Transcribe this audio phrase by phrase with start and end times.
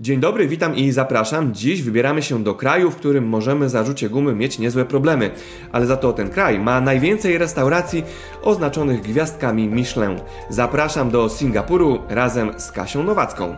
[0.00, 1.54] Dzień dobry, witam i zapraszam.
[1.54, 5.30] Dziś wybieramy się do kraju, w którym możemy za rzucie gumy mieć niezłe problemy.
[5.72, 8.04] Ale za to ten kraj ma najwięcej restauracji
[8.42, 10.20] oznaczonych gwiazdkami Michelin.
[10.50, 13.56] Zapraszam do Singapuru razem z Kasią Nowacką.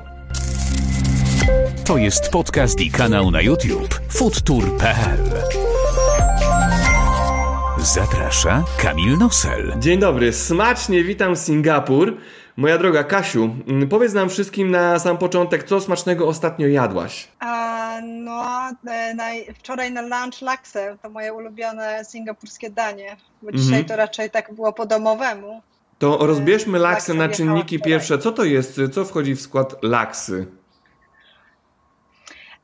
[1.84, 5.18] To jest podcast i kanał na YouTube foodtour.pl
[7.78, 9.74] Zaprasza Kamil Nosel.
[9.78, 12.16] Dzień dobry, smacznie witam Singapur.
[12.60, 17.28] Moja droga Kasiu, mm, powiedz nam wszystkim na sam początek, co smacznego ostatnio jadłaś?
[17.38, 18.44] A, no,
[18.90, 23.84] e, wczoraj na lunch laksę, to moje ulubione singapurskie danie, bo dzisiaj Mhm.
[23.84, 25.62] to raczej tak było po domowemu.
[25.98, 27.92] To rozbierzmy laksę Laksa na czynniki wczoraj.
[27.92, 28.18] pierwsze.
[28.18, 28.80] Co to jest?
[28.92, 30.46] Co wchodzi w skład laksy?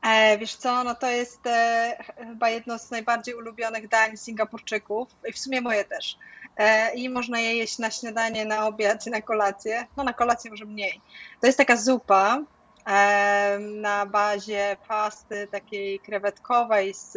[0.01, 1.97] E, wiesz co, no to jest e,
[2.29, 6.17] chyba jedno z najbardziej ulubionych dań Singapurczyków i w sumie moje też.
[6.57, 9.87] E, I można je jeść na śniadanie, na obiad na kolację.
[9.97, 11.01] No na kolację może mniej.
[11.41, 12.43] To jest taka zupa
[12.87, 17.11] e, na bazie pasty takiej krewetkowej z,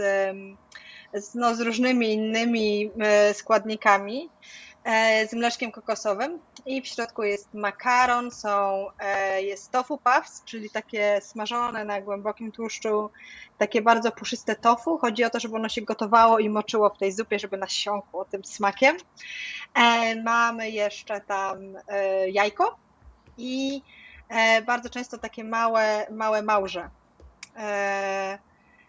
[1.14, 4.28] z, no, z różnymi innymi e, składnikami.
[4.84, 10.70] E, Z mleczkiem kokosowym i w środku jest makaron, są, e, jest tofu puffs, czyli
[10.70, 13.10] takie smażone na głębokim tłuszczu,
[13.58, 14.98] takie bardzo puszyste tofu.
[14.98, 18.44] Chodzi o to, żeby ono się gotowało i moczyło w tej zupie, żeby nasiąkło tym
[18.44, 18.96] smakiem.
[19.74, 21.58] E, Mamy jeszcze tam
[22.28, 22.76] jajko
[23.38, 23.82] i
[24.66, 26.90] bardzo często takie małe, małe małże.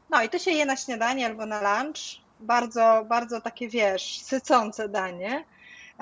[0.09, 1.97] No i to się je na śniadanie albo na lunch.
[2.39, 5.45] Bardzo, bardzo takie, wiesz, sycące danie.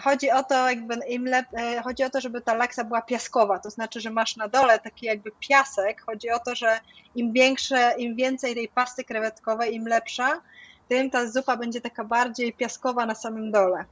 [0.04, 1.46] Chodzi o to, jakby im lep...
[1.54, 4.80] e, chodzi o to, żeby ta laksa była piaskowa, to znaczy, że masz na dole
[4.80, 6.02] taki jakby piasek.
[6.02, 6.80] Chodzi o to, że
[7.16, 10.42] im większe, im więcej tej pasty krewetkowej, im lepsza,
[10.90, 13.86] tym ta zupa będzie taka bardziej piaskowa na samym dole.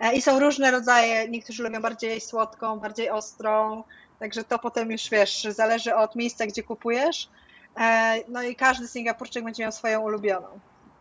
[0.00, 3.82] E, I są różne rodzaje, niektórzy lubią bardziej słodką, bardziej ostrą,
[4.18, 7.28] także to potem już wiesz, zależy od miejsca, gdzie kupujesz.
[7.80, 10.48] E, No i każdy Singapurczyk będzie miał swoją ulubioną.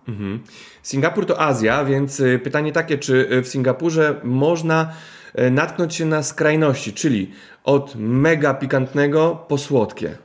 [0.08, 0.44] Mhm.
[0.84, 4.94] Singapur to Azja, więc y, pytanie takie, czy y, w Singapurze można
[5.40, 10.18] y, natknąć się na skrajności, czyli od mega pikantnego po słodkie?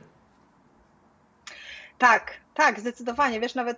[1.97, 3.39] Tak, tak, zdecydowanie.
[3.39, 3.77] Wiesz, nawet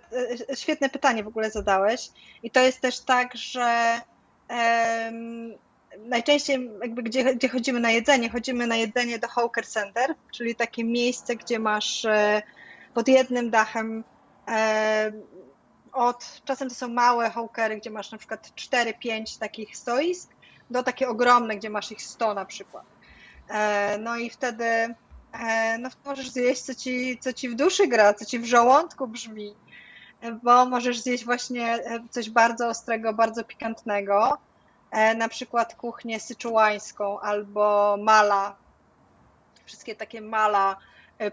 [0.54, 2.10] świetne pytanie w ogóle zadałeś.
[2.42, 4.00] I to jest też tak, że
[4.48, 5.54] em,
[5.98, 10.84] najczęściej jakby gdzie, gdzie chodzimy na jedzenie, chodzimy na jedzenie do Hawker Center, czyli takie
[10.84, 12.06] miejsce, gdzie masz
[12.94, 14.04] pod jednym dachem
[15.94, 20.30] od, czasem to są małe hawkery, gdzie masz na przykład 4-5 takich stoisk,
[20.70, 22.84] do takie ogromne, gdzie masz ich 100 na przykład.
[23.48, 24.64] E, No i wtedy
[25.32, 29.06] e, no, możesz zjeść, co ci, co ci w duszy gra, co ci w żołądku
[29.06, 29.54] brzmi,
[30.42, 34.38] bo możesz zjeść właśnie e, coś bardzo ostrego, bardzo pikantnego,
[35.16, 38.56] na przykład kuchnię syczułańską albo mala,
[39.64, 40.76] wszystkie takie mala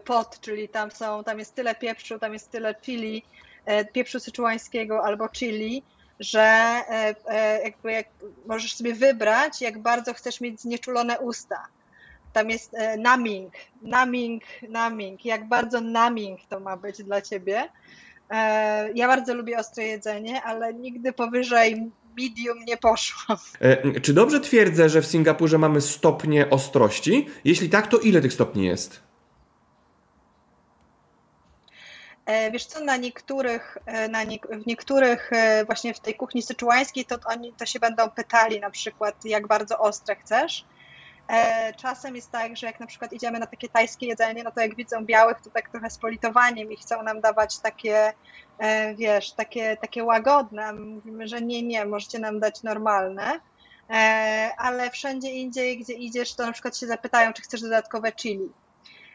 [0.06, 3.24] pot, czyli tam są, tam jest tyle pieprzu, tam jest tyle chili,
[3.94, 5.84] pieprzu syczułańskiego albo chili,
[6.20, 8.06] że e, e, jakby jak
[8.46, 11.68] możesz sobie wybrać, jak bardzo chcesz mieć znieczulone usta.
[12.34, 15.26] Tam jest e, numbing, numbing, numbing.
[15.26, 17.70] Jak bardzo numbing to ma być dla ciebie.
[18.30, 23.38] E, Ja bardzo lubię ostre jedzenie, ale nigdy powyżej medium nie poszłam.
[23.62, 27.28] E, Czy dobrze twierdzę, że w Singapurze mamy stopnie ostrości?
[27.44, 29.00] Jeśli tak, to ile tych stopni jest?
[32.11, 32.11] E,
[32.52, 37.06] Wiesz co, na niektórych, e, na nie, w niektórych e, właśnie w tej kuchni syczułańskiej
[37.06, 40.66] to oni to się będą pytali na przykład jak bardzo ostre chcesz.
[41.28, 44.62] E, Czasem jest tak, że jak na przykład idziemy na takie tajskie jedzenie, no to
[44.62, 48.14] jak widzą białych, to tak trochę z politowaniem i chcą nam dawać takie,
[48.60, 50.74] e, wiesz, takie, takie łagodne.
[50.74, 53.40] Mówimy, że nie, nie, możecie nam dać normalne.
[53.90, 58.50] E, Ale wszędzie indziej, gdzie idziesz, to na przykład się zapytają, czy chcesz dodatkowe chili.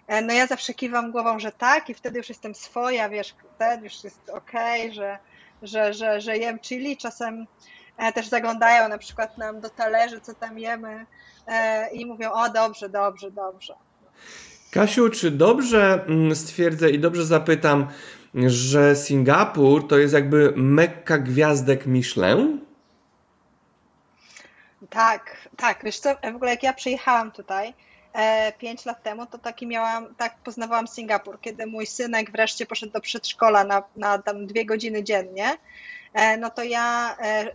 [0.07, 3.85] E, No ja zawsze kiwam głową, że tak i wtedy już jestem swoja, wiesz, wtedy
[3.85, 5.19] już jest okej, że,
[5.63, 6.97] że, że, że jem chili.
[6.97, 7.47] Czasem
[7.97, 11.07] e, też zaglądają na przykład nam do talerzy, co tam jemy
[11.47, 13.75] e, i mówią, o dobrze, dobrze, dobrze.
[14.71, 17.87] Kasiu, czy dobrze mm, stwierdzę i dobrze zapytam,
[18.35, 22.61] że Singapur to jest jakby mekka gwiazdek Michelin?
[24.91, 27.75] Tak, tak, wiesz co, w ogóle jak ja przyjechałam tutaj
[28.17, 32.93] e, pięć lat temu, to taki miałam, tak poznawałam Singapur, kiedy mój synek wreszcie poszedł
[32.93, 35.59] do przedszkola na, na tam dwie godziny dziennie,
[36.13, 37.55] e, no to ja e,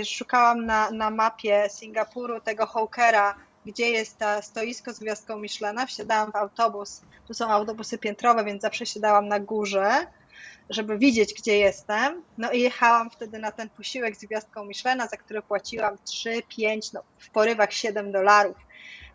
[0.00, 3.34] e, szukałam na, na mapie Singapuru tego Hawkera,
[3.66, 8.62] gdzie jest ta stoisko z gwiazdką Michelina, wsiadałam w autobus, tu są autobusy piętrowe, więc
[8.62, 10.06] zawsze siadałam na górze,
[10.70, 12.22] żeby widzieć, gdzie jestem.
[12.38, 16.92] No i jechałam wtedy na ten posiłek z gwiazdką Michelina, za który płaciłam 3, 5,
[16.92, 18.56] no w porywach 7 dolarów,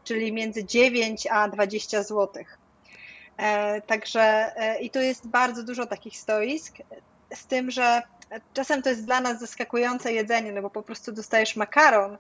[0.07, 2.57] czyli między 9 a 20 złotych.
[3.87, 4.51] Także
[4.81, 6.77] i tu jest bardzo dużo takich stoisk,
[7.33, 8.01] z tym, że
[8.53, 12.17] czasem to jest dla nas zaskakujące jedzenie, no bo po prostu dostajesz makaron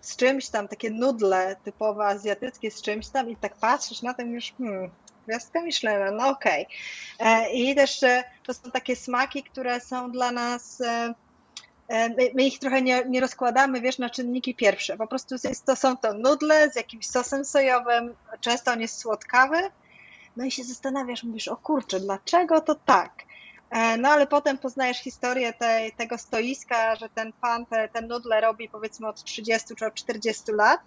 [0.00, 4.34] z czymś tam, takie nudle typowo azjatyckie z czymś tam i tak patrzysz na tym
[4.34, 4.90] już, hmm,
[5.26, 6.66] gwiazdka Michelina, no okej.
[7.18, 7.50] Okay.
[7.50, 8.00] I też
[8.46, 10.82] to są takie smaki, które są dla nas
[12.34, 14.96] my ich trochę nie, nie, rozkładamy, wiesz, na czynniki pierwsze.
[14.96, 19.56] Po prostu to są to nudle z jakimś sosem sojowym, często on jest słodkawy,
[20.36, 23.12] no i się zastanawiasz, mówisz, o kurczę, dlaczego to tak?
[23.70, 28.40] E, no ale potem poznajesz historię tej, tego stoiska, że ten pan te, ten nudle
[28.40, 30.80] robi powiedzmy od 30 czy od 40 lat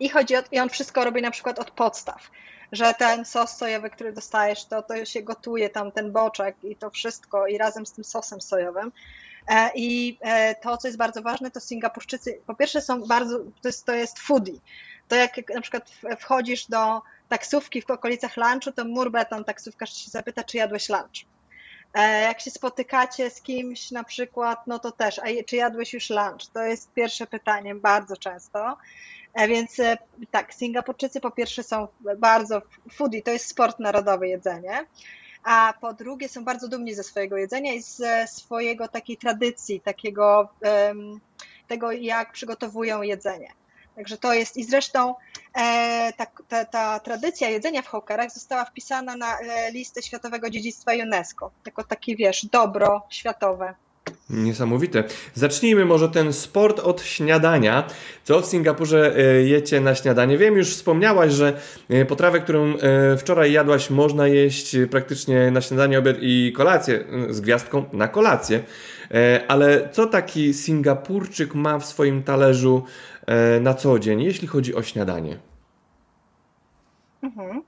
[0.00, 2.30] i chodzi o, i on wszystko robi na przykład od podstaw,
[2.72, 6.90] że ten sos sojowy, który dostajesz, to, to się gotuje tam ten boczek i to
[6.90, 8.92] wszystko i razem z tym sosem sojowym.
[9.48, 13.68] E, I e, to, co jest bardzo ważne, to Singapurczycy, po pierwsze są bardzo, to
[13.68, 14.52] jest, to jest foodie.
[15.08, 15.90] To jak na przykład
[16.20, 21.26] wchodzisz do taksówki w okolicach lunchu, to murbeton taksówkarz się zapyta, czy jadłeś lunch.
[21.94, 26.10] E, jak się spotykacie z kimś na przykład, no to też, a czy jadłeś już
[26.10, 26.46] lunch?
[26.52, 28.76] To jest pierwsze pytanie bardzo często.
[29.48, 29.76] Więc
[30.30, 32.62] tak, Singapurczycy po pierwsze są bardzo
[32.92, 34.86] foodie, to jest sport narodowy jedzenie,
[35.48, 40.48] a po drugie są bardzo dumni ze swojego jedzenia i ze swojego takiej tradycji, takiego
[41.68, 43.52] tego, jak przygotowują jedzenie.
[43.96, 45.14] Także to jest i zresztą
[45.54, 50.92] e, ta, ta, ta, tradycja jedzenia w hokerach została wpisana na e, listę Światowego Dziedzictwa
[50.92, 53.74] UNESCO, jako taki wiesz, dobro światowe.
[54.30, 55.04] Niesamowite.
[55.34, 57.84] Zacznijmy może ten sport od śniadania.
[58.24, 60.38] Co w Singapurze e, jecie na śniadanie?
[60.38, 62.74] Wiem, już wspomniałaś, że e, potrawę, którą
[63.18, 68.62] wczoraj jadłaś, można jeść praktycznie na śniadanie, obiad i kolację, z gwiazdką na kolację.
[69.48, 72.84] Ale co taki Singapurczyk ma w swoim talerzu
[73.28, 75.36] E, na co dzień, jeśli chodzi o śniadanie?
[77.22, 77.62] Mhm.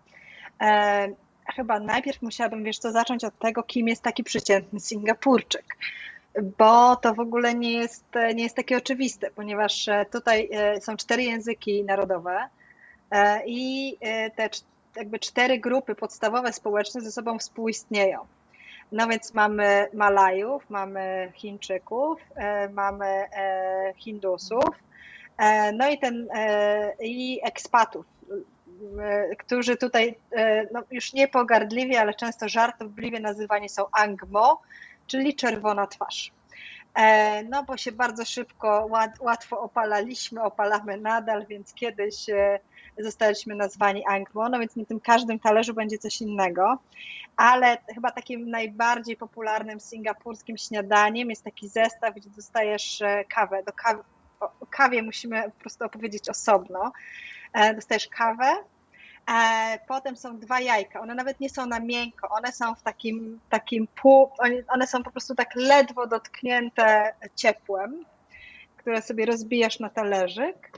[0.60, 1.08] E,
[1.56, 5.76] chyba najpierw musiałabym, wiesz co, zacząć od tego, kim jest taki przeciętny Singapurczyk,
[6.58, 8.04] bo to w ogóle nie jest,
[8.34, 12.48] nie jest takie oczywiste, ponieważ e, tutaj e, są cztery języki narodowe
[13.46, 13.96] i
[14.36, 14.48] te
[14.96, 18.18] jakby cztery grupy podstawowe społeczne ze sobą współistnieją.
[18.92, 22.20] No więc mamy Malajów, mamy Chińczyków,
[22.74, 23.24] mamy
[23.96, 24.74] Hindusów,
[25.40, 28.06] E, no i ten e, i ekspatów,
[29.00, 30.14] e, którzy tutaj
[30.72, 34.60] no, już nie pogardliwie, ale często żartobliwie nazywani są Angmo,
[35.10, 36.32] czyli czerwona twarz.
[37.48, 38.88] No bo się bardzo szybko,
[39.20, 42.26] łatwo opalaliśmy, opalamy nadal, więc kiedyś
[42.98, 46.78] zostaliśmy nazwani Angmo, no więc na tym każdym talerzu będzie coś innego,
[47.36, 53.62] ale chyba takim najbardziej popularnym singapurskim śniadaniem jest taki zestaw, gdzie dostajesz kawę.
[53.62, 54.02] Do kawy
[54.40, 56.92] o kawie musimy po prostu opowiedzieć osobno.
[57.52, 58.64] E, dostajesz kawę, e,
[59.88, 61.00] potem są dwa jajka.
[61.00, 64.30] One nawet nie są na miękko, one są w takim, takim pół,
[64.68, 68.04] one są po prostu tak ledwo dotknięte ciepłem,
[68.76, 70.70] które sobie rozbijasz na talerzyk.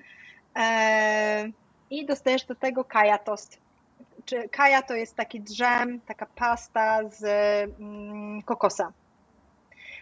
[0.56, 1.49] E,
[1.90, 3.58] I dostajesz do tego kaja tost.
[4.25, 7.25] Czy kaja to jest taki drzem, taka pasta z
[7.81, 8.93] mm, kokosa.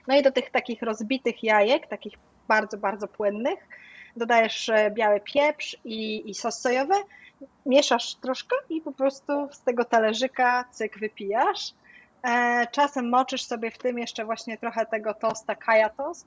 [0.07, 2.15] No i do tych takich rozbitych jajek, takich
[2.49, 3.69] bardzo, bardzo płynnych.
[4.17, 6.95] Dodajesz e, biały pieprz i, i sos sojowy,
[7.67, 11.75] mieszasz troszkę i po prostu z tego talerzyka cyk wypijasz.
[12.23, 16.27] E, czasem moczysz sobie w tym jeszcze właśnie trochę tego tosta, kaja tost.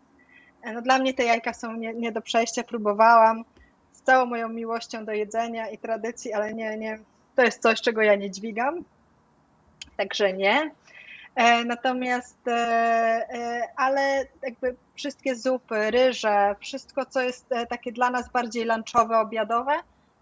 [0.61, 3.45] E, no dla mnie te jajka są nie, nie do przejścia, próbowałam
[3.91, 6.99] z całą moją miłością do jedzenia i tradycji, ale nie, nie,
[7.35, 8.83] to jest coś, czego ja nie dźwigam.
[9.97, 10.71] Także nie.
[11.35, 12.37] E, natomiast,
[13.75, 19.73] ale jakby wszystkie zupy, ryże, wszystko, co jest takie dla nas bardziej lunchowe, obiadowe,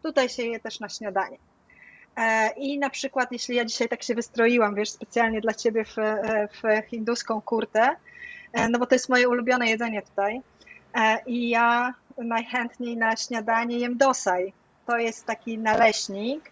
[0.04, 1.38] tutaj się je też na śniadanie.
[2.58, 5.96] I na przykład, jeśli ja dzisiaj tak się wystroiłam, wiesz, specjalnie dla ciebie w,
[6.52, 7.96] w hinduską kurtę,
[8.70, 10.42] no bo to jest moje ulubione jedzenie tutaj.
[11.26, 14.54] I ja najchętniej na śniadanie jem dosaj.
[14.86, 16.52] To jest taki naleśnik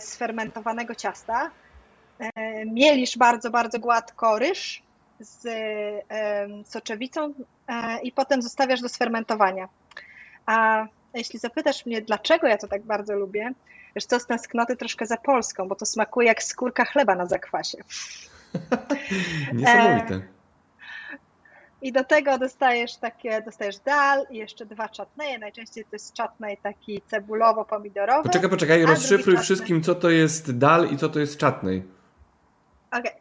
[0.00, 1.50] z fermentowanego ciasta,
[2.22, 4.82] E, mielisz bardzo, bardzo gładko ryż
[5.20, 5.44] z
[6.66, 7.34] soczewicą
[7.68, 9.68] e, i potem zostawiasz do sfermentowania.
[10.46, 10.86] A
[11.18, 13.52] jeśli zapytasz mnie, dlaczego ja to tak bardzo lubię,
[13.94, 17.78] wiesz co, z tęsknoty troszkę za Polską, bo to smakuje jak skórka chleba na zakwasie.
[19.52, 20.14] Niesamowite.
[20.14, 20.22] E,
[21.82, 25.38] I do tego dostajesz takie, dostajesz dal i jeszcze dwa czatneje.
[25.38, 28.22] Najczęściej to jest czatnej taki cebulowo-pomidorowy.
[28.22, 31.82] Poczekaj, poczekaj, rozszyfruj wszystkim, co to jest dal i co to jest czatnej.
[32.90, 33.12] Okay.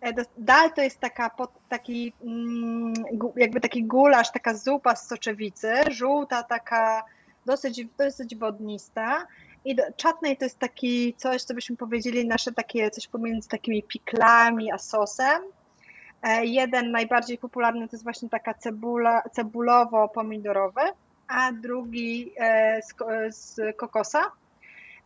[0.00, 1.30] E, dal to jest taka,
[1.68, 2.92] taki, mm,
[3.36, 7.04] jakby taki gulasz, taka zupa z soczewicy, żółta, taka
[7.48, 9.26] dosyć, dosyć wodnista
[9.64, 14.72] I chutney to jest taki coś, co byśmy powiedzieli, nasze takie coś pomiędzy takimi piklami
[14.72, 15.42] a sosem.
[16.22, 20.82] E, jeden najbardziej popularny to jest właśnie taka cebula, cebulowo-pomidorowy,
[21.28, 22.94] a drugi e, z,
[23.36, 24.22] z kokosa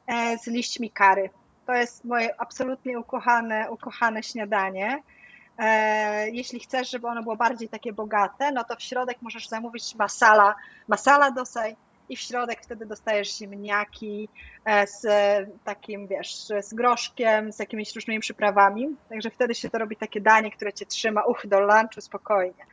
[0.07, 1.31] e, z liśćmi kary.
[1.67, 5.03] To jest moje absolutnie ukochane, ukochane śniadanie.
[6.33, 10.55] Jeśli chcesz, żeby ono było bardziej takie bogate, no to w środek możesz zamówić masala,
[10.89, 11.77] masala dosaj,
[12.13, 14.29] i w środek wtedy dostajesz ziemniaki
[14.65, 15.07] e, z
[15.65, 18.89] takim, wiesz, z groszkiem, z jakimiś różnymi przyprawami.
[19.09, 22.65] Także wtedy się to robi takie danie, które cię trzyma uch do lunchu spokojnie.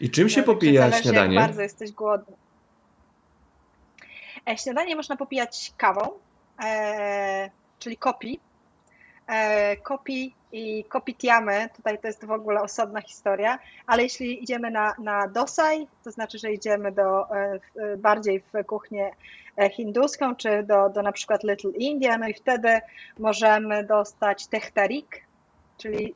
[0.00, 1.34] I czym się popija zależy, śniadanie?
[1.34, 2.36] Jak bardzo jesteś głodny.
[4.48, 6.10] E, śniadanie można popijać kawą,
[6.64, 8.40] e, czyli kopi.
[9.26, 14.94] E, kopi i kopitiamy, tutaj to jest w ogóle osobna historia, ale jeśli idziemy na,
[14.98, 17.60] na dosaj, to znaczy, że idziemy do, e,
[17.96, 19.10] bardziej w kuchnię
[19.56, 22.80] e, hinduską, czy do, do na przykład Little India, no i wtedy
[23.18, 25.26] możemy dostać tehtarik,
[25.78, 26.14] czyli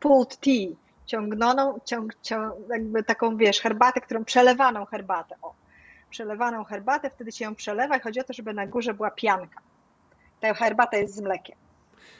[0.00, 5.54] pulled tea, ciągnoną, ciąg, ciąg, jakby taką, wiesz, herbatę, którą przelewaną herbatę, o,
[6.10, 9.60] przelewaną herbatę, wtedy się ją przelewa i chodzi o to, żeby na górze była pianka.
[10.42, 11.56] Ta herbata jest z mlekiem.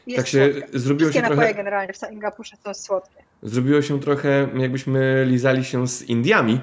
[0.07, 0.79] Jest tak się słodkie.
[0.79, 3.23] zrobiło Wszystkie się napoje generalnie w Singapurze są słodkie.
[3.43, 6.61] Zrobiło się trochę, jakbyśmy lizali się z Indiami,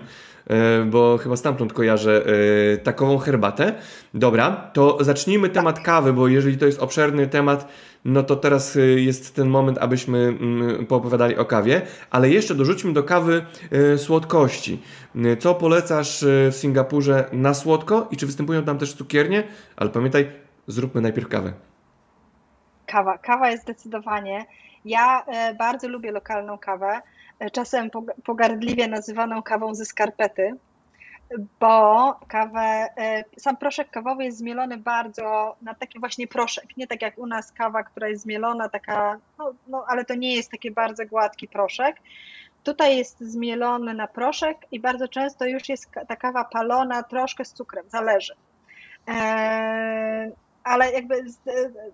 [0.47, 2.25] e, bo chyba stamtąd kojarzę
[2.73, 3.73] e, takową herbatę.
[4.13, 5.55] Dobra, to zacznijmy tak.
[5.55, 7.67] temat kawy, bo jeżeli to jest obszerny temat,
[8.05, 12.93] no to teraz e, jest ten moment, abyśmy mm, poopowiadali o kawie, ale jeszcze dorzućmy
[12.93, 13.45] do kawy
[13.97, 14.81] słodkości.
[15.39, 19.43] Co polecasz w Singapurze na słodko i czy występują tam też cukiernie?
[19.75, 20.27] Ale pamiętaj,
[20.69, 21.53] zróbmy najpierw kawę.
[22.85, 23.17] Kawa.
[23.17, 24.45] Kawa jest zdecydowanie.
[24.85, 27.01] Ja e, bardzo lubię lokalną kawę,
[27.39, 27.89] e, czasem
[28.23, 30.55] pogardliwie nazywaną kawą ze skarpety,
[31.59, 37.01] bo kawę, e, sam proszek kawowy jest zmielony bardzo na taki właśnie proszek, nie tak
[37.01, 40.71] jak u nas kawa, która jest zmielona, taka, no, no ale to nie jest taki
[40.71, 41.95] bardzo gładki proszek.
[42.63, 47.53] Tutaj jest zmielony na proszek i bardzo często już jest ta kawa palona troszkę z
[47.53, 48.33] cukrem, zależy
[50.69, 51.25] ale jakby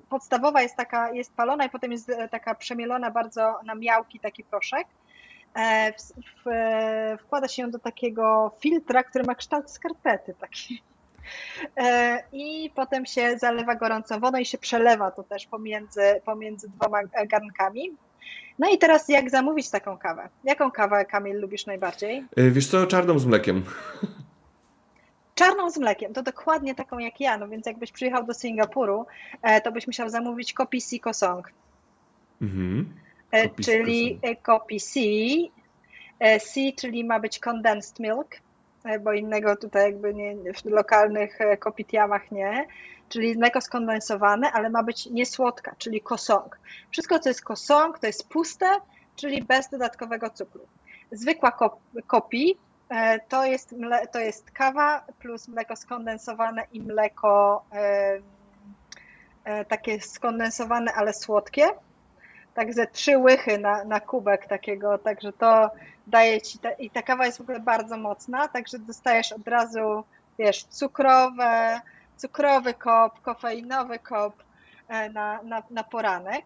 [0.10, 4.44] podstawowa jest taka, jest palona i potem jest e, taka przemielona bardzo na miałki taki
[4.44, 4.88] proszek.
[5.55, 5.98] E, w,
[6.46, 6.50] w,
[7.24, 10.84] wkłada się ją do takiego filtra, który ma kształt skarpety taki.
[11.77, 17.00] E, I potem się zalewa gorącą wodą i się przelewa to też pomiędzy, pomiędzy dwoma
[17.27, 17.91] garnkami.
[18.60, 20.29] No i teraz jak zamówić taką kawę?
[20.44, 22.25] Jaką kawę, Kamil, lubisz najbardziej?
[22.38, 23.63] Wiesz co, czarną z mlekiem.
[25.36, 29.06] czarną z mlekiem, to dokładnie taką jak ja, no więc jakbyś przyjechał do Singapuru,
[29.42, 31.51] e, to byś musiał zamówić kopi si kosong.
[32.42, 32.94] Mhm.
[33.32, 35.51] E, czyli kopi si,
[36.39, 38.27] C, czyli ma być condensed milk,
[38.86, 42.65] e, bo innego tutaj jakby nie, w lokalnych kopitiamach nie,
[43.10, 46.60] czyli mleko skondensowane, ale ma być niesłodka, czyli kosong.
[46.92, 48.70] Wszystko, co jest kosong, to jest puste,
[49.15, 50.62] czyli bez dodatkowego cukru.
[51.12, 51.58] Zwykła
[52.08, 52.65] kopi E,
[53.30, 58.20] to jest, mle, to jest kawa plus mleko skondensowane i mleko e,
[59.44, 61.68] e, takie skondensowane, ale słodkie.
[62.54, 65.72] Tak ze trzy łychy na, na kubek takiego, także to
[66.08, 70.04] daje ci, te, i ta kawa jest w ogóle bardzo mocna, także dostajesz od razu,
[70.39, 71.82] wiesz, cukrowe,
[72.18, 74.44] cukrowy kop, kofeinowy kop
[75.13, 76.46] na, na, na poranek.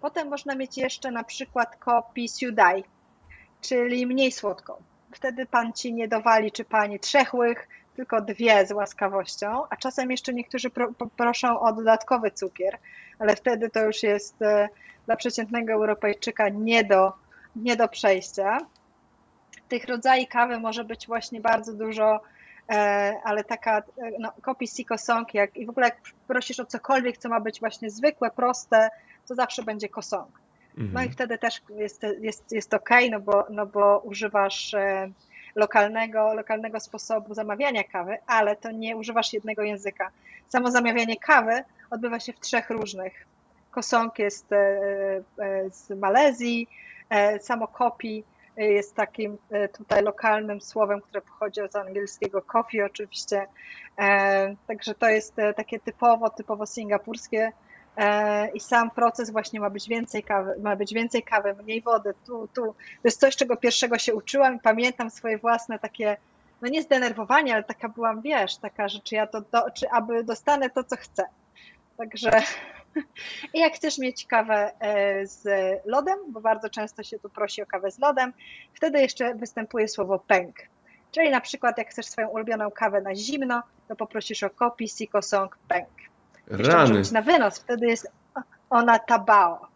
[0.00, 2.84] Potem można mieć jeszcze na przykład kopi siudai,
[3.60, 4.82] czyli mniej słodką
[5.12, 10.10] wtedy pan ci nie dowali, czy pani trzech łych, tylko dwie z łaskawością, a czasem
[10.10, 12.78] jeszcze niektórzy pro, proszą o dodatkowy cukier,
[13.18, 14.68] ale wtedy to już jest e,
[15.06, 17.12] dla przeciętnego Europejczyka nie do,
[17.56, 18.58] nie do przejścia.
[19.68, 22.20] Tych rodzajów kawy może być właśnie bardzo dużo,
[22.70, 23.82] e, ale taka e,
[24.18, 27.60] no, kopi siko song, jak, i w ogóle jak prosisz o cokolwiek, co ma być
[27.60, 28.90] właśnie zwykłe, proste,
[29.28, 30.39] to zawsze będzie kosong.
[30.78, 30.92] Mhm.
[30.92, 35.10] No i wtedy też jest, jest, jest ok, no bo, no bo używasz e,
[35.54, 40.10] lokalnego, lokalnego sposobu zamawiania kawy, ale to nie używasz jednego języka.
[40.48, 43.26] Samo zamawianie kawy odbywa się w trzech różnych.
[43.70, 44.56] Kosong jest e,
[45.38, 46.68] e, z Malezji,
[47.40, 48.24] samo kopi
[48.56, 49.38] jest takim
[49.76, 53.46] tutaj lokalnym słowem, które pochodzi od angielskiego coffee oczywiście.
[54.66, 57.52] Także to jest takie typowo, typowo singapurskie
[58.54, 62.48] i sam proces właśnie ma być więcej kawy, ma być więcej kawy, mniej wody, tu,
[62.54, 62.62] tu.
[62.64, 66.16] To jest coś, czego pierwszego się uczyłam i pamiętam swoje własne takie,
[66.62, 70.24] no nie zdenerwowanie, ale taka byłam, wiesz, taka, że czy ja to, do, czy aby
[70.24, 71.24] dostanę to, co chcę.
[71.96, 72.30] Także
[73.54, 75.48] i jak chcesz mieć kawę e, z
[75.86, 78.32] lodem, bo bardzo często się tu prosi o kawę z lodem,
[78.74, 80.56] wtedy jeszcze występuje słowo pęk.
[81.12, 85.22] Czyli na przykład jak chcesz swoją ulubioną kawę na zimno, to poprosisz o kopi Siko
[85.22, 86.09] Song Peng.
[86.50, 87.02] Rany.
[87.12, 88.10] na wynos, wtedy jest
[88.70, 89.70] ona tabao.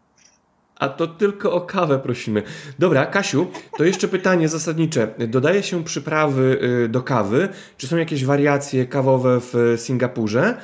[0.79, 2.43] A to tylko o kawę prosimy.
[2.79, 5.07] Dobra, Kasiu, to jeszcze pytanie zasadnicze.
[5.17, 7.49] Dodaje się przyprawy y, do kawy?
[7.77, 10.57] Czy są jakieś wariacje kawowe w Singapurze?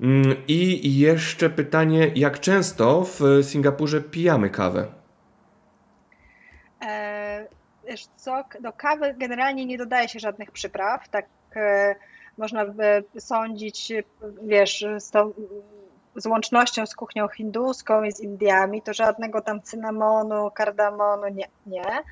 [0.00, 4.86] Mm, I jeszcze pytanie, jak często w Singapurze pijamy kawę?
[6.82, 7.46] E,
[7.88, 11.94] wiesz co, do kawy generalnie nie dodaje się żadnych przypraw, tak e,
[12.38, 12.64] można
[13.18, 13.92] sądzić,
[14.42, 15.32] wiesz, z tą
[16.20, 21.48] z łącznością z kuchnią hinduską i z Indiami, to żadnego tam cynamonu, kardamonu nie.
[21.66, 22.02] nie.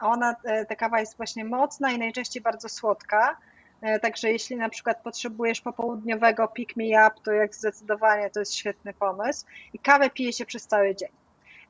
[0.00, 3.36] Ona, e, ta kawa jest właśnie mocna i najczęściej bardzo słodka.
[3.82, 8.54] E, także jeśli na przykład potrzebujesz popołudniowego pick me up, to jak zdecydowanie to jest
[8.54, 9.46] świetny pomysł.
[9.72, 11.25] I kawę pije się przez cały dzień.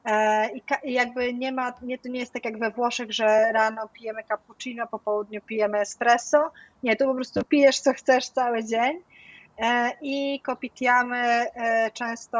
[0.07, 0.49] E,
[0.85, 4.25] I jakby nie ma, nie, to nie jest tak jak we Włoszech, że rano pijemy
[4.25, 6.51] cappuccino, po południu pijemy espresso.
[6.83, 9.03] Nie, tu po prostu pijesz co chcesz cały dzień.
[9.59, 11.47] E, I kopitiamy
[11.93, 12.39] często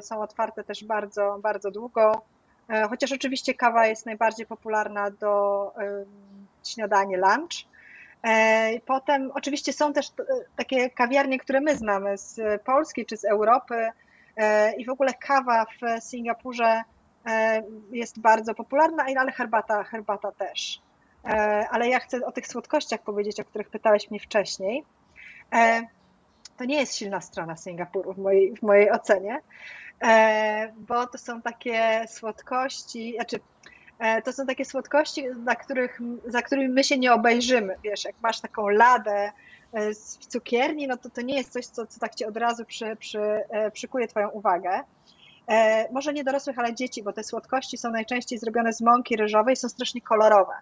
[0.00, 2.22] są otwarte też bardzo, bardzo długo,
[2.88, 5.72] chociaż oczywiście kawa jest najbardziej popularna do
[6.64, 7.66] śniadania, lunch.
[8.86, 10.06] Potem oczywiście są też
[10.56, 13.88] takie kawiarnie, które my znamy z Polski czy z Europy
[14.78, 16.82] i w ogóle kawa w Singapurze
[17.90, 20.80] jest bardzo popularna, ale herbata, herbata też.
[21.70, 24.84] Ale ja chcę o tych słodkościach powiedzieć, o których pytałeś mnie wcześniej
[26.56, 29.40] to nie jest silna strona Singapuru w mojej, w mojej ocenie,
[30.02, 33.40] e, bo to są takie słodkości, znaczy
[33.98, 37.76] e, to są takie słodkości, za, których, za którymi my się nie obejrzymy.
[37.84, 39.32] Wiesz, jak masz taką ladę e,
[39.92, 42.96] z cukierni, no to to nie jest coś, co, co tak ci od razu przy,
[42.96, 43.20] przy,
[43.72, 44.80] przykuje twoją uwagę.
[45.92, 49.68] Może nie dorosłych, ale dzieci, bo te słodkości są najczęściej zrobione z mąki ryżowej, są
[49.68, 50.52] strasznie kolorowe.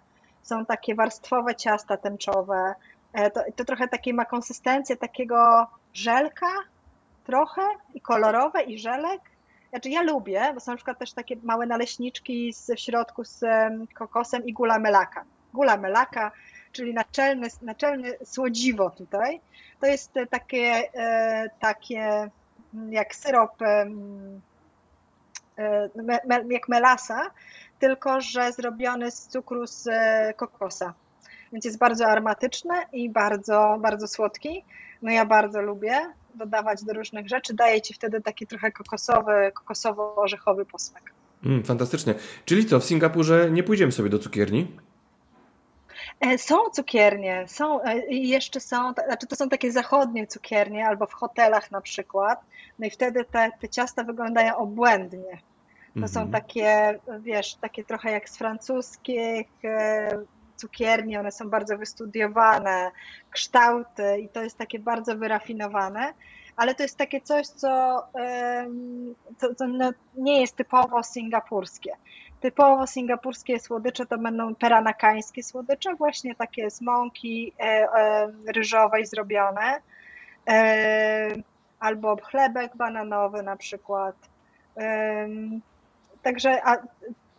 [0.43, 2.75] Są takie warstwowe ciasta tęczowe,
[3.33, 6.47] to, to trochę takie ma konsystencję takiego żelka
[7.25, 7.61] trochę
[7.93, 9.21] i kolorowe i żelek.
[9.69, 13.43] Znaczy ja lubię, bo są na przykład też takie małe naleśniczki z, w środku z
[13.93, 15.23] kokosem i gula melaka.
[15.53, 16.31] Gula melaka,
[16.71, 19.39] czyli naczelne, naczelne słodziwo tutaj,
[19.79, 22.29] to jest takie, e, takie
[22.89, 23.89] jak syrop e,
[26.49, 27.31] jak melasa,
[27.79, 30.93] tylko że zrobiony z cukru z e, kokosa.
[31.53, 34.63] Więc jest bardzo aromatyczny i bardzo, bardzo słodki.
[35.01, 35.99] No ja bardzo lubię
[36.35, 37.53] dodawać do różnych rzeczy.
[37.53, 41.03] Daje ci wtedy taki trochę kokosowy, kokosowo-orzechowy posmak.
[41.45, 42.15] Mm, fantastycznie.
[42.45, 44.77] Czyli co, w Singapurze nie pójdziemy sobie do cukierni?
[46.21, 51.05] E, są cukiernie, są e, i jeszcze są, znaczy to są takie zachodnie cukiernie albo
[51.05, 52.41] w hotelach na przykład.
[52.79, 55.37] No i wtedy te, te ciasta wyglądają obłędnie.
[55.93, 56.07] To mhm.
[56.07, 60.17] są takie, wiesz, takie trochę jak z francuskich, e,
[60.55, 62.91] cukierni, one są bardzo wystudiowane,
[63.29, 66.13] kształty i to jest takie bardzo wyrafinowane,
[66.55, 68.03] ale to jest takie coś, co,
[69.37, 71.91] co, co no nie jest typowo singapurskie.
[72.41, 79.81] Typowo singapurskie słodycze to będą peranakańskie słodycze, właśnie takie z mąki e, e, ryżowej zrobione,
[80.47, 81.29] e,
[81.79, 84.15] albo chlebek bananowy na przykład.
[86.21, 86.77] Także a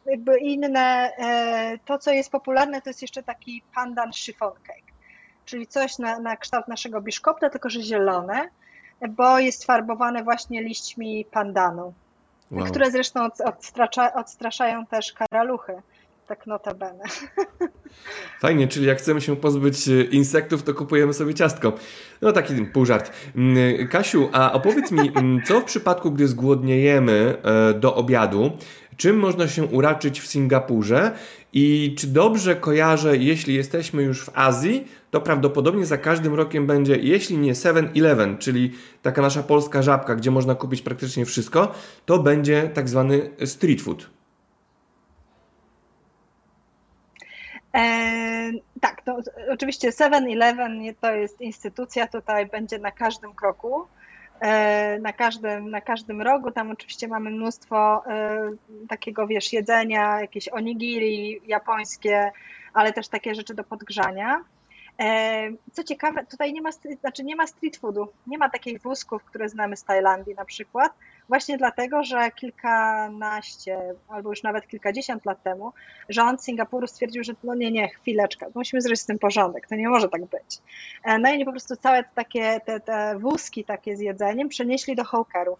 [0.06, 1.12] jakby inne,
[1.84, 4.92] to co jest popularne to jest jeszcze taki pandan chiffon cake,
[5.44, 8.48] czyli coś na, na kształt naszego biszkopta, tylko że zielone,
[9.08, 11.92] bo jest farbowane właśnie liśćmi pandanu,
[12.52, 12.66] wow.
[12.66, 15.72] które zresztą odstrasza, odstraszają też karaluchy
[16.26, 17.04] tak notabene.
[18.40, 21.72] Fajnie, czyli jak chcemy się pozbyć e, insektów, to kupujemy sobie ciastko.
[22.22, 23.12] No taki pół żart.
[23.36, 28.50] Mm, Kasiu, a opowiedz mi, mm, co w przypadku, gdy zgłodniejemy e, do obiadu,
[28.96, 31.12] czym można się uraczyć w Singapurze
[31.52, 36.96] i czy dobrze kojarzę, jeśli jesteśmy już w Azji, to prawdopodobnie za każdym rokiem będzie,
[36.96, 41.74] jeśli nie 7-Eleven, czyli taka nasza polska żabka, gdzie można kupić praktycznie wszystko,
[42.06, 44.10] to będzie tak zwany street food.
[47.74, 49.02] E, tak,
[49.50, 53.86] oczywiście 7-Eleven to jest instytucja, tutaj będzie na każdym kroku.
[54.42, 56.50] E, na każdym, na każdym rogu.
[56.50, 58.50] Tam oczywiście mamy mnóstwo e,
[58.88, 62.32] takiego, wiesz, jedzenia, jakieś onigiri japońskie,
[62.74, 64.44] ale też takie rzeczy do podgrzania.
[65.00, 69.24] E, co ciekawe, tutaj nie ma, znaczy nie ma street foodu, nie ma takich wózków,
[69.24, 70.92] które znamy z Tajlandii na przykład,
[71.28, 75.72] właśnie dlatego, że kilkanaście albo już nawet kilkadziesiąt lat temu
[76.08, 79.88] rząd Singapuru stwierdził, że no nie, nie, chwileczkę, musimy zrobić z tym porządek, to nie
[79.88, 80.58] może tak być.
[81.20, 85.58] No i po prostu całe takie te, te wózki takie z jedzeniem przenieśli do hawkerów.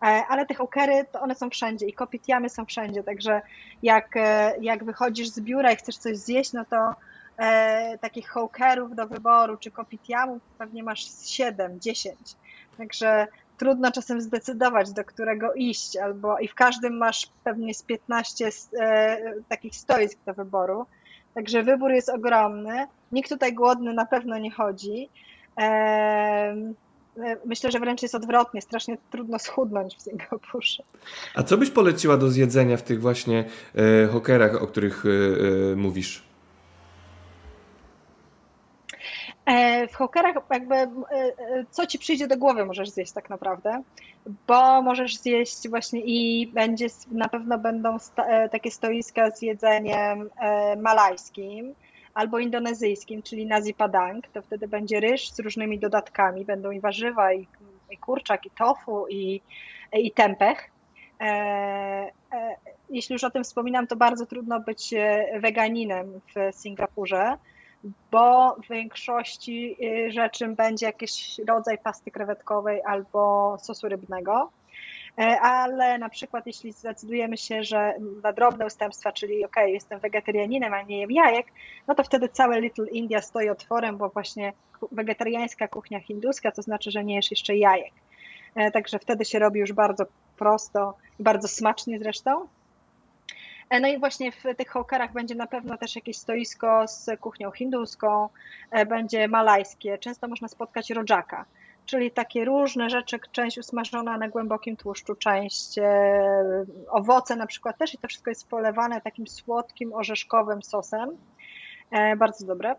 [0.00, 3.42] ale te hokery to one są wszędzie i kopitiamy są wszędzie, także
[3.82, 4.14] jak,
[4.60, 6.94] jak wychodzisz z biura i chcesz coś zjeść, no to
[7.38, 12.16] e, takich hokerów do wyboru, czy kopitiamów pewnie masz 7, 10.
[12.78, 13.26] Także
[13.58, 18.48] trudno czasem zdecydować, do którego iść, albo i w każdym masz pewnie z 15
[18.80, 20.86] e, takich stoisk do wyboru.
[21.34, 22.86] Także wybór jest ogromny.
[23.12, 25.08] Nikt tutaj głodny na pewno nie chodzi.
[25.60, 26.56] E,
[27.44, 28.62] myślę, że wręcz jest odwrotnie.
[28.62, 30.82] Strasznie trudno schudnąć w Singapurze.
[31.34, 33.44] A co byś poleciła do zjedzenia w tych właśnie
[34.04, 35.04] e, hokerach, o których
[35.76, 36.22] mówisz?
[38.92, 39.31] E,
[39.90, 43.82] w hokerach jakby e, e, co ci przyjdzie do głowy możesz zjeść tak naprawdę,
[44.46, 47.96] bo możesz zjeść właśnie i będzie na pewno będą
[48.50, 50.30] takie stoiska z jedzeniem
[50.76, 51.74] malajskim
[52.14, 57.32] albo indonezyjskim, czyli nasi padang, to wtedy będzie ryż z różnymi dodatkami, będą i warzywa,
[57.32, 57.46] i,
[57.90, 59.40] i kurczak, i tofu, i,
[59.92, 60.70] i tempeh.
[62.90, 64.94] Jeśli już o tym wspominam, to bardzo trudno być
[65.40, 67.36] weganinem w Singapurze,
[68.10, 74.50] bo w większości y, rzeczy będzie jakiś rodzaj pasty krewetkowej albo sosu rybnego.
[75.18, 80.74] E, ale na przykład jeśli zdecydujemy się, że na drobne ustępstwa, czyli ok, jestem wegetarianinem,
[80.74, 81.46] a nie jem jajek,
[81.86, 84.52] no to wtedy całe Little India stoi otworem, bo właśnie
[84.92, 87.92] wegetariańska kuchnia hinduska to znaczy, że nie jesz jeszcze jajek.
[88.54, 90.04] E, także wtedy się robi już bardzo
[90.38, 92.48] prosto bardzo smacznie zresztą.
[93.72, 97.50] E, no i właśnie w tych hokerach będzie na pewno też jakieś stoisko z kuchnią
[97.50, 98.28] hinduską,
[98.70, 99.98] e, będzie malajskie.
[99.98, 101.44] Często można spotkać rodzaka,
[101.86, 105.84] czyli takie różne rzeczy, część usmażona na głębokim tłuszczu, część e,
[106.90, 111.16] owoce na przykład też i to wszystko jest polewane takim słodkim, orzeszkowym sosem.
[112.16, 112.74] Bardzo dobre.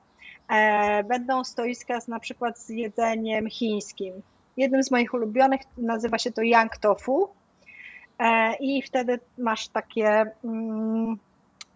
[1.06, 4.22] Będą stoiska z, na przykład z jedzeniem chińskim.
[4.58, 7.30] Jednym z moich ulubionych nazywa się to yang tofu
[8.60, 11.18] i wtedy masz takie, mm,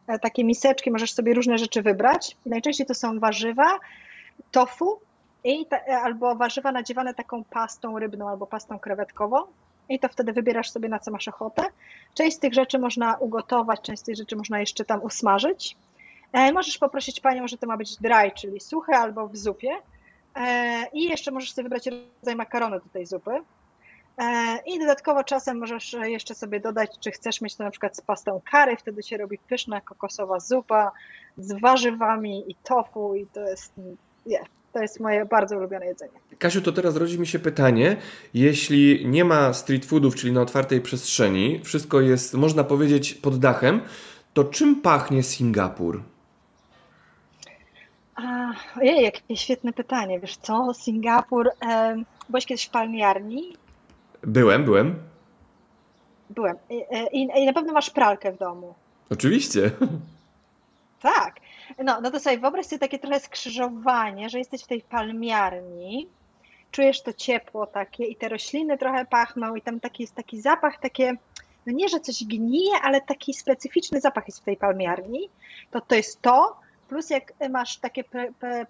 [0.08, 2.38] e, takie miseczki, możesz sobie różne rzeczy wybrać.
[2.46, 3.80] Najczęściej to są warzywa,
[4.52, 5.00] tofu
[5.44, 9.38] i e, albo warzywa nadziewane taką pastą rybną albo pastą krewetkową.
[9.90, 11.64] I to wtedy wybierasz sobie na co masz ochotę.
[12.14, 15.78] Część z tych rzeczy można ugotować, część z tych rzeczy można jeszcze tam usmażyć.
[16.54, 19.72] Możesz poprosić panią, że to ma być dry, czyli suche albo w zupie.
[20.94, 23.32] I jeszcze możesz sobie wybrać rodzaj makaronu do tej zupy.
[24.18, 28.02] E, I dodatkowo czasem możesz jeszcze sobie dodać, czy chcesz mieć to na przykład z
[28.02, 30.92] pastą curry, wtedy się robi pyszna kokosowa zupa
[31.38, 33.74] z warzywami i tofu i to jest,
[34.26, 36.20] yeah, to jest moje bardzo ulubione jedzenie.
[36.40, 37.98] Kasiu, to teraz rodzi mi się pytanie,
[38.34, 43.82] jeśli nie ma street foodów, czyli na otwartej przestrzeni, wszystko jest, można powiedzieć, pod dachem,
[44.34, 46.04] to czym pachnie Singapur?
[48.78, 50.20] ojej, jakie świetne pytanie.
[50.20, 51.96] Wiesz co, Singapur, e,
[52.30, 53.58] byłeś kiedyś w palmiarni?
[54.24, 54.96] Byłem, byłem.
[56.30, 56.56] Byłem.
[56.70, 58.74] I, i, I, na pewno masz pralkę w domu.
[59.10, 59.72] Oczywiście.
[61.02, 61.36] Tak.
[61.84, 66.08] No, no to sobie wyobraź sobie takie trochę skrzyżowanie, że jesteś w tej palmiarni,
[66.72, 70.80] czujesz to ciepło takie i te rośliny trochę pachną i tam taki jest taki zapach,
[70.80, 71.14] takie,
[71.66, 75.30] no nie, że coś gnije, ale taki specyficzny zapach jest w tej palmiarni.
[75.72, 78.04] To to jest to, plus jak masz takie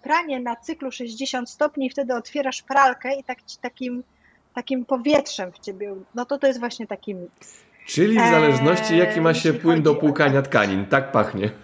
[0.02, 4.02] pranie na cyklu 60 stopni wtedy otwierasz pralkę i tak takim
[4.58, 7.60] takim powietrzem w ciebie, no to to jest właśnie taki miks.
[7.86, 11.50] Czyli w zależności jaki ma się płyn do płukania tkanin, tak pachnie.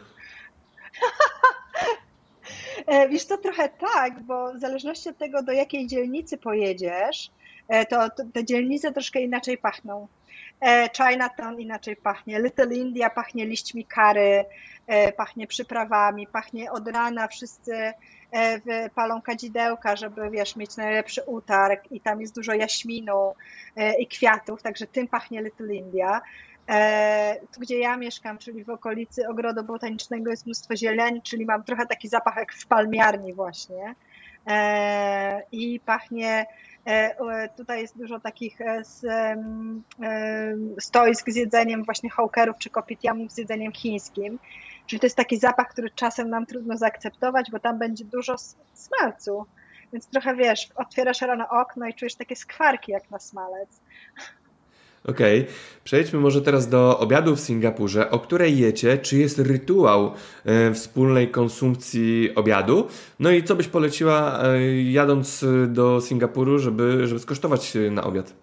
[2.87, 7.31] E, wiesz to trochę tak, bo w zależności od tego, do jakiej dzielnicy pojedziesz,
[7.69, 10.09] e, to te dzielnice troszkę inaczej pachną.
[10.61, 14.45] E, Chinatown inaczej pachnie, Little India pachnie liśćmi kary,
[15.17, 17.93] pachnie przyprawami, pachnie od rana wszyscy
[18.35, 23.35] E, palą kadzidełka, żeby wiesz, mieć najlepszy utarg i tam jest dużo jaśminu
[23.77, 26.23] e, i kwiatów, także tym pachnie Little India.
[26.69, 31.64] E, tu, gdzie ja mieszkam, czyli w okolicy ogrodu botanicznego jest mnóstwo zieleni, czyli mam
[31.64, 33.95] trochę taki zapach jak w palmiarni właśnie.
[35.53, 36.47] I pachnie,
[37.57, 38.59] tutaj jest dużo takich
[40.79, 44.38] stoisk z jedzeniem właśnie hawkerów czy kopitiamów z jedzeniem chińskim.
[44.87, 48.35] Czyli to jest taki zapach, który czasem nam trudno zaakceptować, bo tam będzie dużo
[48.75, 49.47] smalcu.
[49.92, 53.81] Więc trochę wiesz, otwierasz rano okno i czujesz takie skwarki jak na smalec.
[55.09, 55.55] Okej, okay.
[55.85, 58.11] przejdźmy może teraz do obiadu w Singapurze.
[58.11, 58.99] O której jecie?
[58.99, 60.12] Czy jest rytuał
[60.45, 62.88] e, wspólnej konsumpcji obiadu?
[63.21, 68.35] No i co byś poleciła e, jadąc do Singapuru, żeby, żeby skosztować na obiad?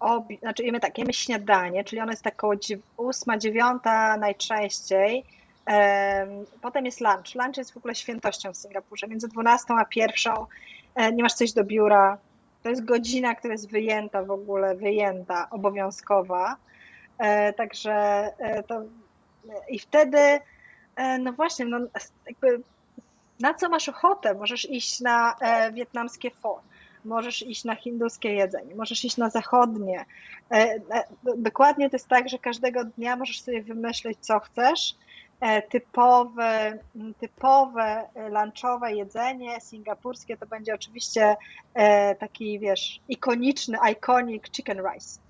[0.00, 2.54] obi- znaczy jemy tak, jemy śniadanie, czyli ono jest tak około
[2.96, 3.82] 8, 9
[4.18, 5.24] najczęściej,
[6.62, 7.34] Potem jest lunch.
[7.34, 9.08] Lunch jest w ogóle świętością w Singapurze.
[9.08, 10.34] Między 12 a 1
[11.12, 12.18] nie masz coś do biura.
[12.62, 16.56] To jest godzina, która jest wyjęta w ogóle, wyjęta, obowiązkowa.
[17.56, 18.26] Także
[18.66, 18.82] to
[19.68, 20.18] i wtedy,
[21.20, 21.78] no właśnie, no
[22.26, 22.62] jakby
[23.40, 24.34] na co masz ochotę?
[24.34, 25.36] Możesz iść na
[25.72, 26.62] wietnamskie pho,
[27.04, 30.04] możesz iść na hinduskie jedzenie, możesz iść na zachodnie.
[30.50, 31.04] E, e,
[31.36, 34.94] dokładnie to jest tak, że każdego dnia możesz sobie wymyślić, co chcesz.
[35.40, 36.78] E, typowe,
[37.18, 41.36] typowe lunchowe jedzenie singapurskie to będzie oczywiście
[42.18, 45.20] taki, wiesz, ikoniczny, iconic chicken rice,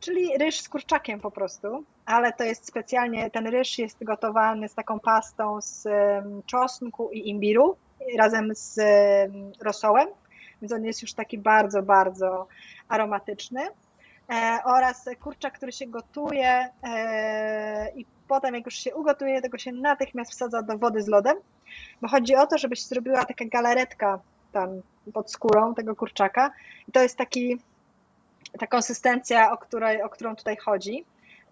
[0.00, 4.74] czyli ryż z kurczakiem po prostu, ale to jest specjalnie, ten ryż jest gotowany z
[4.74, 5.88] taką pastą z
[6.46, 7.76] czosnku i imbiru
[8.18, 8.80] razem z
[9.62, 10.08] rosołem
[10.62, 12.46] więc on jest już taki bardzo, bardzo
[12.88, 13.60] aromatyczny.
[14.30, 19.72] E, oraz kurczak, który się gotuje e, i potem jak już się ugotuje, tego się
[19.72, 21.36] natychmiast wsadza do wody z lodem,
[22.02, 24.20] bo chodzi o to, żebyś zrobiła taka galaretka
[24.52, 24.68] tam
[25.12, 26.50] pod skórą tego kurczaka
[26.88, 27.58] i to jest taki,
[28.58, 31.04] ta konsystencja, o, której, o którą tutaj chodzi.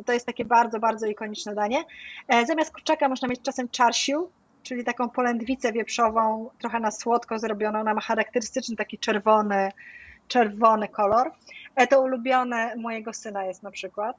[0.07, 1.85] To jest takie bardzo, bardzo ikoniczne danie.
[2.29, 4.31] E, zamiast kurczaka można mieć czasem charsiu,
[4.63, 9.73] czyli taką polędwicę wieprzową, trochę na słodko zrobioną, ona ma charakterystyczny taki czerwony,
[10.29, 11.33] czerwony kolor.
[11.77, 14.17] E, to ulubione mojego syna jest na przykład.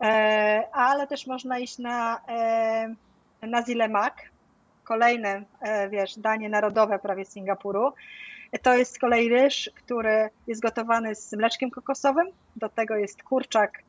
[0.00, 2.94] E, ale też można iść na, e,
[3.42, 4.14] na zilemak,
[4.84, 5.42] kolejne,
[5.90, 7.92] wiesz, danie narodowe prawie Singapuru.
[8.62, 12.26] To jest z kolei ryż, który jest gotowany z mleczkiem kokosowym,
[12.56, 13.82] do tego jest kurczak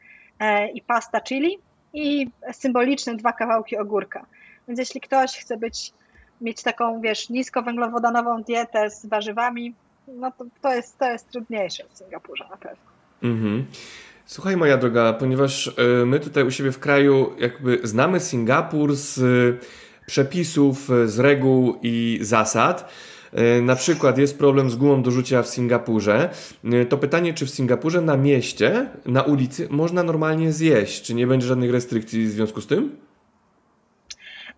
[0.74, 1.60] i pasta chili
[1.94, 4.26] i symboliczne dwa kawałki ogórka.
[4.68, 5.94] Więc jeśli ktoś chce być,
[6.42, 9.74] mieć taką, wiesz, niskowęglowodanową dietę z warzywami,
[10.08, 12.84] no to, to, jest, to jest trudniejsze w Singapurze na pewno.
[13.24, 13.66] Mhm.
[14.26, 19.20] Słuchaj, moja droga, ponieważ e, my tutaj u siebie w kraju jakby znamy Singapur z
[19.20, 19.66] e,
[20.06, 22.90] przepisów, e, z reguł i zasad.
[23.62, 26.30] Na przykład jest problem z gumą do rzucia w Singapurze.
[26.90, 31.02] To pytanie, czy w Singapurze na mieście, na ulicy można normalnie zjeść?
[31.02, 32.98] Czy nie będzie żadnych restrykcji w związku z tym?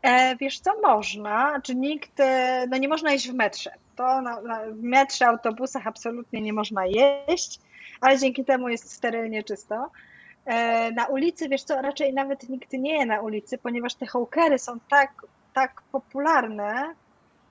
[0.01, 3.71] E, wiesz co, można, czy nikt, e, no nie można jeść w metrze.
[3.95, 7.59] To na, na, w metrze, autobusach absolutnie nie można jeść,
[8.05, 9.89] ale dzięki temu jest sterylnie czysto.
[10.45, 14.59] E, na ulicy, wiesz co, raczej nawet nikt nie je na ulicy, ponieważ te hołkery
[14.59, 15.11] są tak,
[15.53, 16.93] tak popularne,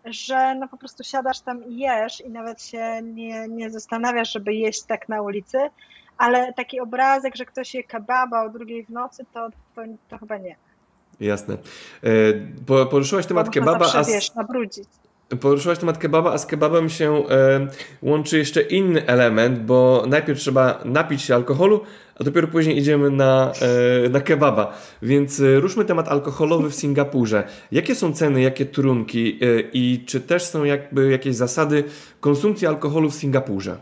[0.05, 4.55] że no po prostu siadasz tam i jesz i nawet się nie, nie zastanawiasz, żeby
[4.55, 5.59] jeść tak na ulicy,
[6.19, 10.37] ale taki obrazek, że ktoś je kebaba o drugiej w nocy, to, to, to chyba
[10.37, 10.57] nie.
[11.21, 11.57] Jasne.
[12.67, 14.05] E, poruszyłaś temat kebaba, zawsze, a...
[14.05, 14.89] Wiesz, nabrudzić.
[15.41, 17.69] Poruszyłaś temat kebaba, a z kebabem się e,
[18.03, 21.81] łączy jeszcze inny element, bo najpierw trzeba napić się alkoholu,
[22.21, 23.53] a dopiero później idziemy na,
[24.05, 24.75] e, na kebaba.
[25.03, 27.47] Więc e, ruszmy temat alkoholowy w Singapurze.
[27.73, 31.85] Jakie są ceny, jakie trunki e, i czy też są jakby jakieś zasady
[32.21, 33.77] konsumpcji alkoholu w Singapurze?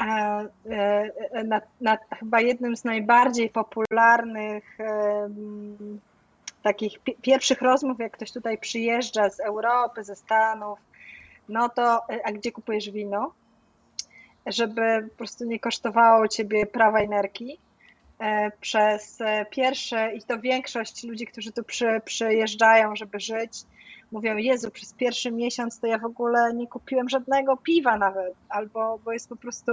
[0.00, 4.78] E, na, na, chyba jednym z najbardziej popularnych
[6.66, 10.78] takich pierwszych rozmów, jak ktoś tutaj przyjeżdża z Europy, ze Stanów,
[11.48, 13.32] no to e, a gdzie kupujesz wino?
[14.46, 17.58] Żeby po prostu nie kosztowało ciebie prawa i nerki.
[18.18, 19.18] E, przez
[19.50, 23.52] pierwsze, i to większość ludzi, którzy tu przy, przyjeżdżają, żeby żyć,
[24.12, 28.98] mówią, Jezu, przez pierwszy miesiąc to ja w ogóle nie kupiłem żadnego piwa nawet, albo
[29.04, 29.72] bo jest po prostu,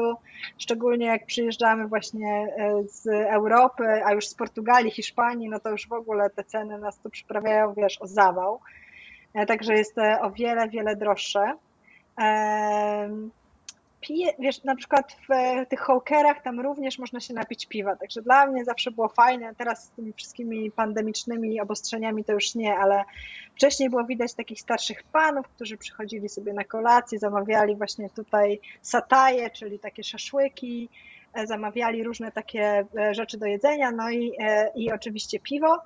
[0.58, 5.88] szczególnie jak przyjeżdżamy właśnie e, z Europy, a już z Portugalii, Hiszpanii, no to już
[5.88, 8.60] w ogóle te ceny nas tu przyprawiają, wiesz, o zawał.
[9.34, 11.54] E, także jest o wiele, wiele droższe
[14.40, 18.66] wiesz, na przykład w tych hołkerach tam również można się napić piwa, także dla mnie
[18.66, 23.04] zawsze było fajne, teraz z tymi wszystkimi pandemicznymi obostrzeniami to już nie, ale
[23.56, 29.50] wcześniej było widać takich starszych panów, którzy przychodzili sobie na kolację, zamawiali właśnie tutaj sataje,
[29.50, 30.90] czyli takie szaszłyki,
[31.34, 35.78] e, zamawiali różne takie e, rzeczy do jedzenia, no i, e, i oczywiście piwo.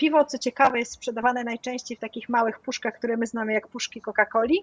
[0.00, 4.02] Piwo, co ciekawe, jest sprzedawane najczęściej w takich małych puszkach, które my znamy jak puszki
[4.02, 4.56] Coca-Coli.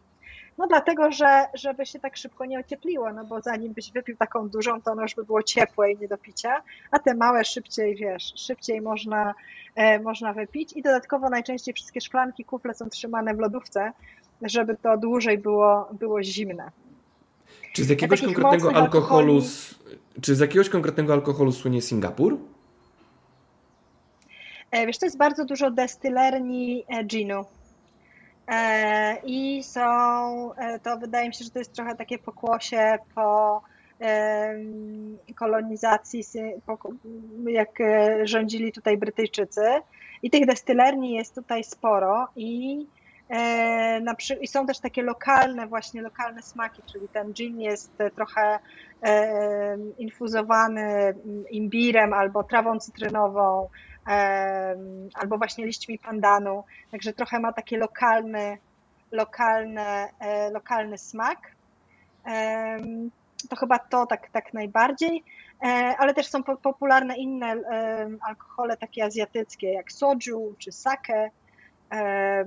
[0.58, 4.50] No dlatego, że żeby się tak szybko nie ociepliło, no bo zanim byś wypił taką
[4.50, 7.96] dużą, to ono już by było ciepłe i nie do picia, a te małe szybciej,
[7.96, 9.34] wiesz, szybciej można,
[9.76, 13.92] e, można wypić i dodatkowo najczęściej wszystkie szklanki, kufle są trzymane w lodówce,
[14.42, 16.72] żeby to dłużej było, było zimne.
[17.74, 20.22] Czy z jakiegoś konkretnego alkoholu, alkoholi...
[20.22, 22.38] czy z jakiegoś konkretnego alkoholu słynie Singapur?
[24.72, 27.46] E, wiesz, to jest bardzo dużo destylerni e, ginu.
[28.48, 30.52] E, I są,
[30.84, 33.62] to wydaje mi się, że to jest trochę takie pokłosie po
[35.36, 36.24] kolonizacji,
[37.48, 37.70] jak
[38.24, 39.62] rządzili tutaj Brytyjczycy.
[40.24, 42.86] I tych destylerni jest tutaj sporo i,
[44.42, 48.60] i są też takie lokalne, właśnie lokalne smaki, czyli ten gin jest trochę
[49.98, 51.14] infuzowany
[51.52, 53.70] imbirem albo trawą cytrynową,
[55.14, 58.58] albo właśnie liśćmi pandanu, także trochę ma taki lokalny,
[59.12, 60.08] lokalny,
[60.52, 61.38] lokalny smak
[63.50, 65.24] to chyba to tak, tak najbardziej,
[65.64, 65.68] e,
[65.98, 67.56] ale też są popularne inne
[68.22, 71.32] alkohole takie azjatyckie, jak soju czy sake,
[71.92, 72.46] e,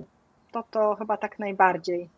[0.53, 2.09] to to chyba tak najbardziej.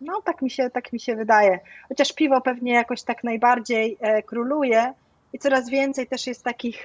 [0.00, 1.60] No, tak mi się, tak mi się wydaje.
[1.88, 4.92] Chociaż piwo pewnie jakoś tak najbardziej e, króluje
[5.32, 6.84] i coraz więcej też jest takich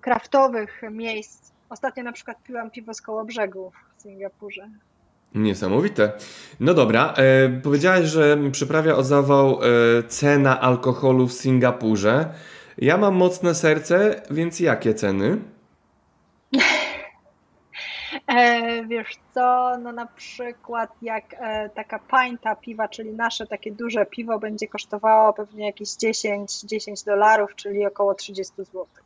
[0.00, 1.52] kraftowych miejsc.
[1.70, 4.68] Ostatnio na przykład piłam piwo z koło brzegu w Singapurze.
[5.34, 6.12] Niesamowite.
[6.60, 12.34] No dobra, e, powiedziałeś, że przyprawia o zawał e, cena alkoholu w Singapurze.
[12.78, 15.38] Ja mam mocne serce, więc jakie ceny?
[18.34, 24.06] E, wiesz co, no na przykład jak e, taka pinta piwa, czyli nasze takie duże
[24.06, 29.04] piwo będzie kosztowało pewnie jakieś 10, 10 dolarów, czyli około 30 złotych.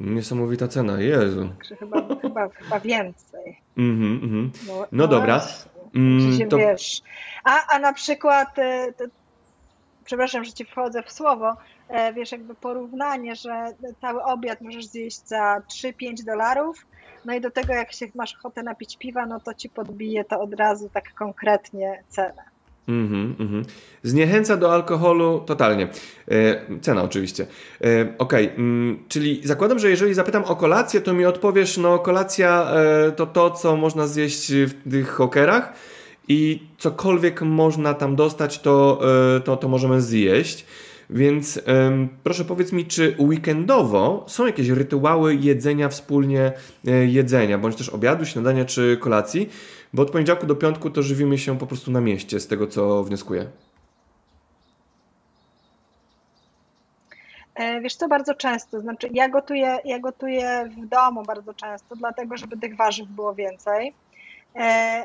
[0.00, 1.48] Niesamowita cena, Jezu.
[1.48, 3.60] Także chyba, chyba, chyba więcej.
[3.78, 5.40] Mm -hmm, No, no, dobra.
[5.94, 6.56] Mm, to...
[6.56, 7.02] wiesz.
[7.44, 9.04] A, a na przykład, e, to,
[10.04, 11.56] przepraszam, że ci wchodzę w słowo,
[12.14, 13.66] wiesz, jakby porównanie, że
[14.00, 16.86] cały obiad możesz zjeść za 3-5 dolarów,
[17.24, 20.40] no i do tego jak się masz ochotę napić piwa, no to ci podbije to
[20.40, 22.54] od razu tak konkretnie cenę.
[22.88, 23.64] Mm -hmm,
[24.02, 25.88] Zniechęca do alkoholu totalnie.
[26.28, 27.46] E, cena oczywiście.
[27.80, 28.56] E, Okej, okay.
[28.56, 32.70] mm, czyli zakładam, że jeżeli zapytam o kolację, to mi odpowiesz, no kolacja
[33.06, 35.72] e, to to, co można zjeść w tych hokerach
[36.28, 39.00] i cokolwiek można tam dostać, to,
[39.36, 40.66] e, to, to możemy zjeść.
[41.10, 41.60] Więc
[42.22, 46.52] proszę powiedz mi, czy weekendowo są jakieś rytuały jedzenia wspólnie
[46.86, 49.50] e, jedzenia, bądź też obiadu, śniadania czy kolacji?
[49.92, 53.04] Bo od poniedziałku do piątku to żywimy się po prostu na mieście, z tego co
[53.04, 53.46] wnioskuję.
[57.54, 62.36] E, wiesz co, bardzo często, znaczy ja gotuję, ja gotuję w domu bardzo często, dlatego
[62.36, 63.94] żeby tych warzyw było więcej,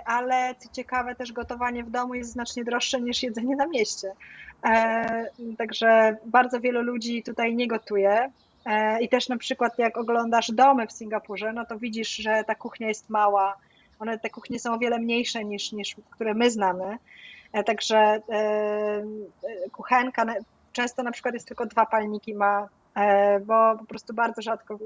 [0.06, 4.12] ale co ciekawe też gotowanie w domu jest znacznie droższe niż jedzenie na mieście,
[4.66, 8.32] e, także bardzo wielu ludzi tutaj nie gotuje.
[9.02, 12.88] I też na przykład jak oglądasz domy w Singapurze, no to widzisz, że ta kuchnia
[12.88, 13.56] jest mała,
[14.00, 16.98] one, te kuchnie są o wiele mniejsze niż, niż które my znamy.
[17.54, 19.04] E, także e, e,
[19.72, 20.26] kuchenka
[20.72, 22.68] często na przykład jest tylko dwa palniki ma,
[23.46, 24.78] bo po prostu bardzo rzadko,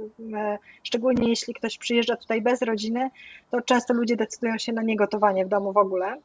[0.84, 3.10] szczególnie jeśli ktoś przyjeżdża tutaj bez rodziny,
[3.52, 6.18] to często ludzie decydują się na niegotowanie w domu w ogóle.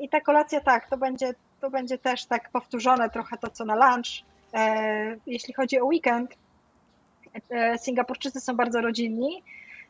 [0.00, 3.74] I ta kolacja tak, to będzie, to będzie też tak powtórzone trochę to co na
[3.74, 4.24] lunch.
[5.26, 6.34] Jeśli chodzi o weekend,
[7.76, 9.42] Singapurczycy są bardzo rodzinni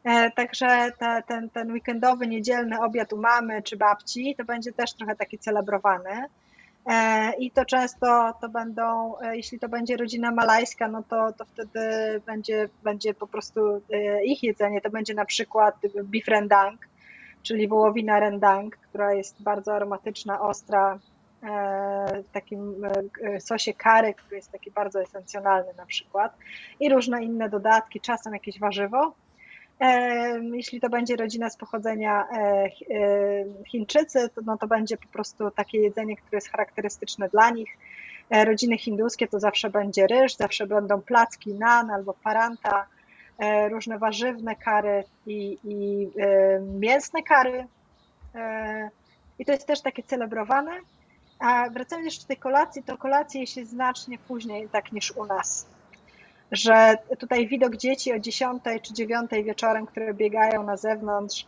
[0.05, 4.93] E, także te, ten, ten weekendowy, niedzielny obiad u mamy czy babci to będzie też
[4.93, 6.25] trochę taki celebrowany.
[6.89, 11.45] E, I to często to będą, e, jeśli to będzie rodzina malajska, no to, to
[11.45, 11.81] wtedy
[12.27, 13.61] będzie, będzie po prostu
[14.25, 14.81] ich jedzenie.
[14.81, 15.75] To będzie na przykład
[16.05, 16.81] beef rendang,
[17.43, 20.99] czyli wołowina rendang, która jest bardzo aromatyczna, ostra,
[22.25, 22.75] w takim
[23.39, 26.37] sosie kary, który jest taki bardzo esencjonalny na przykład.
[26.81, 29.15] I różne inne dodatki, czasem jakieś warzywo.
[30.53, 32.69] Jeśli to będzie rodzina z pochodzenia e, e,
[33.67, 37.79] Chińczycy, to, no to będzie po prostu takie jedzenie, które jest charakterystyczne dla nich.
[38.31, 42.87] E, rodziny hinduskie to zawsze będzie ryż, zawsze będą placki nan albo paranta,
[43.71, 46.09] różne warzywne kary i, i
[46.61, 47.67] mięsne kary.
[49.39, 50.71] I to jest też takie celebrowane.
[51.39, 55.67] A wracając jeszcze do tej kolacji, to kolacje się znacznie później tak niż u nas
[56.53, 61.47] że tutaj widok dzieci o 10 czy 9 wieczorem, które biegają na zewnątrz,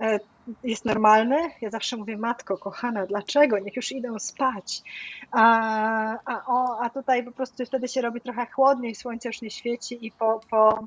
[0.00, 0.20] e,
[0.64, 1.36] jest normalny.
[1.60, 3.58] Ja zawsze mówię, matko, kochana, dlaczego?
[3.58, 4.82] Niech już idą spać.
[5.30, 9.50] A, a, o, a tutaj po prostu wtedy się robi trochę chłodniej, słońce już nie
[9.50, 10.86] świeci i po, po,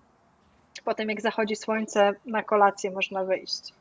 [0.85, 3.73] po tym, jak zachodzi słońce, na kolację można wyjść.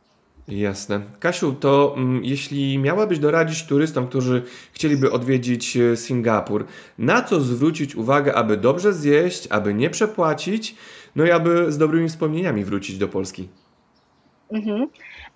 [0.49, 1.01] Jasne.
[1.21, 6.67] Kasiu, to mm, jeśli miałabyś doradzić turystom, którzy chcieliby odwiedzić e, Singapur,
[6.99, 10.77] na co zwrócić uwagę, aby dobrze zjeść, aby nie przepłacić,
[11.17, 13.49] no i aby z dobrymi wspomnieniami wrócić do Polski?
[14.51, 14.89] Mhm.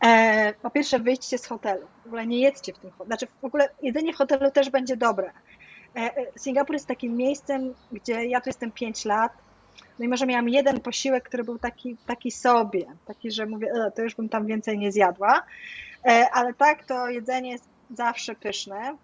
[0.05, 1.87] E, po pierwsze, wyjdźcie z hotelu.
[2.05, 3.07] W ogóle nie jedzcie w tym hotelu.
[3.07, 5.33] Znaczy, w ogóle jedzenie w hotelu też będzie dobre.
[5.97, 9.33] E, e Singapur jest takim miejscem, gdzie ja tu jestem 5 lat
[9.99, 13.91] no i może miałam jeden posiłek, który był taki, taki sobie, taki, że mówię, e,
[13.91, 15.43] to już bym tam więcej nie zjadła.
[16.05, 18.97] E, ale tak, to jedzenie jest zawsze pyszne.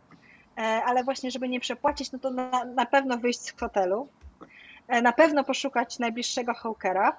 [0.57, 4.09] ale właśnie, żeby nie przepłacić, no to na, na pewno wyjść z hotelu,
[5.03, 7.17] na pewno poszukać najbliższego hawkera,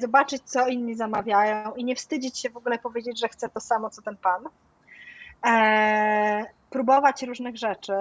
[0.00, 3.90] zobaczyć, co inni zamawiają i nie wstydzić się w ogóle powiedzieć, że chcę to samo,
[3.90, 4.42] co ten pan.
[6.70, 7.92] Próbować różnych rzeczy,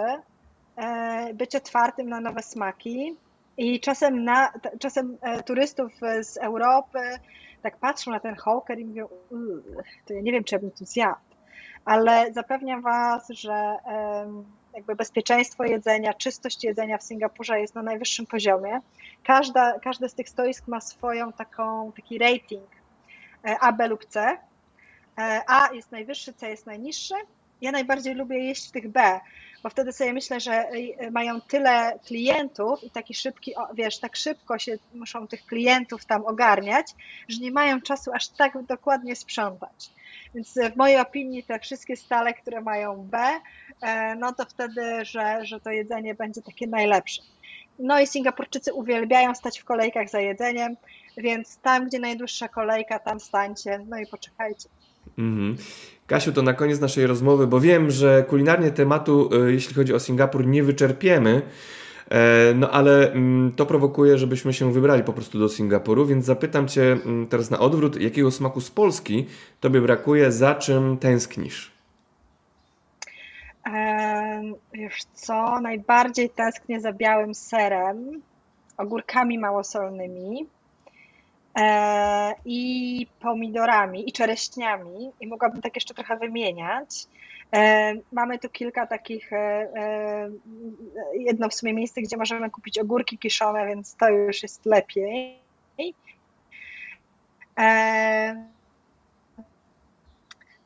[1.33, 3.15] być otwartym na nowe smaki,
[3.57, 5.91] i czasem, na, czasem e, turystów
[6.21, 6.99] z Europy
[7.61, 9.07] tak patrzą na ten hawker i mówią,
[10.05, 11.19] to ja nie wiem, czy ja bym tu zjadł.
[11.85, 13.75] Ale zapewniam Was, że
[14.75, 18.79] jakby bezpieczeństwo jedzenia, czystość jedzenia w Singapurze jest na najwyższym poziomie.
[19.23, 22.69] Każda, każde z tych stoisk ma swoją taką, taki rating
[23.45, 24.37] e, A, B lub C.
[25.17, 27.13] E, A jest najwyższy, C jest najniższy.
[27.61, 29.19] Ja najbardziej lubię jeść w tych B,
[29.65, 34.59] bo wtedy sobie myślę, że y, mają tyle klientów i taki szybki, wiesz, tak szybko
[34.59, 36.87] się muszą tych klientów tam ogarniać,
[37.29, 39.89] że nie mają czasu aż tak dokładnie sprzątać.
[40.35, 43.39] Więc w mojej opinii te wszystkie stale, które mają B,
[43.81, 47.21] e, no to wtedy, że, że to jedzenie będzie takie najlepsze.
[47.79, 50.75] No i Singapurczycy uwielbiają stać w kolejkach za jedzeniem,
[51.17, 54.69] więc tam, gdzie najdłuższa kolejka, tam stańcie, no i poczekajcie.
[55.17, 55.55] Mhm.
[56.07, 59.99] Kasiu, to na koniec naszej rozmowy, bo wiem, że kulinarnie tematu, e, jeśli chodzi o
[59.99, 61.41] Singapur, nie wyczerpiemy.
[62.09, 66.67] E, no ale mm, to prowokuje, żebyśmy się wybrali po prostu do Singapuru, więc zapytam
[66.67, 69.25] Cię mm, teraz na odwrót, jakiego smaku z Polski
[69.59, 71.75] Tobie brakuje, za czym tęsknisz?
[74.73, 78.21] Wiesz co, najbardziej tęsknię za białym serem,
[78.77, 80.45] ogórkami małosolnymi,
[82.45, 87.07] i pomidorami i czereśniami i mogłabym tak jeszcze trochę wymieniać.
[87.53, 90.29] E, mamy tu kilka takich, e,
[91.13, 95.39] jedno w sumie miejsce, gdzie możemy kupić ogórki kiszone, więc to już jest lepiej.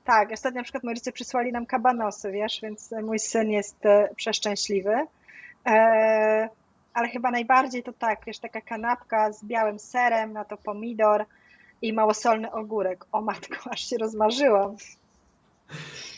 [0.03, 3.77] Tak, ostatnio na przykład Moricy przysłali nam kabanosy, wiesz, więc mój syn jest
[4.15, 5.05] przeszczęśliwy
[6.99, 11.25] ale chyba najbardziej to tak, wiesz, taka kanapka z białym serem, na to pomidor
[11.81, 13.05] i małosolny ogórek.
[13.11, 14.75] O matko, aż się rozmarzyłam.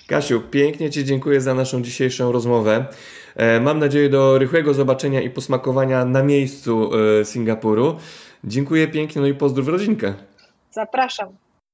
[0.07, 2.85] Kasiu, pięknie Ci dziękuję za naszą dzisiejszą rozmowę.
[3.35, 7.97] E, mam nadzieję do rychłego zobaczenia i posmakowania na miejscu e, Singapuru.
[8.43, 10.13] Dziękuję pięknie, no i pozdrów rodzinkę.
[10.71, 11.29] Zapraszam.